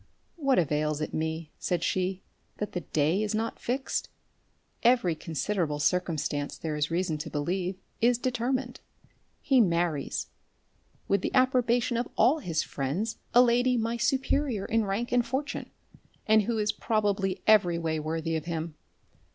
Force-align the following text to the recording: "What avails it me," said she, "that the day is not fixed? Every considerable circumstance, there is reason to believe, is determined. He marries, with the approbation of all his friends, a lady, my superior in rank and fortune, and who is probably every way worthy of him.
"What 0.35 0.57
avails 0.57 0.99
it 0.99 1.13
me," 1.13 1.51
said 1.59 1.83
she, 1.83 2.23
"that 2.57 2.71
the 2.71 2.79
day 2.81 3.21
is 3.21 3.35
not 3.35 3.59
fixed? 3.59 4.09
Every 4.81 5.13
considerable 5.13 5.77
circumstance, 5.77 6.57
there 6.57 6.75
is 6.75 6.89
reason 6.89 7.19
to 7.19 7.29
believe, 7.29 7.77
is 8.01 8.17
determined. 8.17 8.79
He 9.43 9.61
marries, 9.61 10.29
with 11.07 11.21
the 11.21 11.29
approbation 11.35 11.97
of 11.97 12.07
all 12.17 12.39
his 12.39 12.63
friends, 12.63 13.19
a 13.35 13.43
lady, 13.43 13.77
my 13.77 13.95
superior 13.95 14.65
in 14.65 14.85
rank 14.85 15.11
and 15.11 15.23
fortune, 15.23 15.69
and 16.25 16.41
who 16.41 16.57
is 16.57 16.71
probably 16.71 17.43
every 17.45 17.77
way 17.77 17.99
worthy 17.99 18.35
of 18.35 18.45
him. 18.45 18.73